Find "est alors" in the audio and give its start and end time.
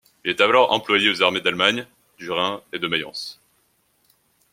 0.31-0.71